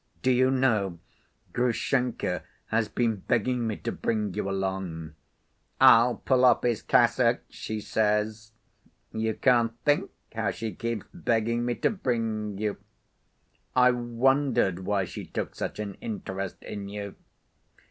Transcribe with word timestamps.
Do 0.23 0.31
you 0.31 0.49
know, 0.49 0.97
Grushenka 1.53 2.41
has 2.69 2.89
been 2.89 3.17
begging 3.17 3.67
me 3.67 3.75
to 3.77 3.91
bring 3.91 4.33
you 4.33 4.49
along. 4.49 5.13
'I'll 5.79 6.15
pull 6.15 6.43
off 6.43 6.63
his 6.63 6.81
cassock,' 6.81 7.43
she 7.49 7.79
says. 7.81 8.51
You 9.13 9.35
can't 9.35 9.73
think 9.85 10.09
how 10.33 10.49
she 10.49 10.73
keeps 10.73 11.05
begging 11.13 11.65
me 11.65 11.75
to 11.75 11.91
bring 11.91 12.57
you. 12.57 12.77
I 13.75 13.91
wondered 13.91 14.85
why 14.87 15.05
she 15.05 15.23
took 15.23 15.53
such 15.53 15.77
an 15.77 15.93
interest 16.01 16.63
in 16.63 16.89
you. 16.89 17.13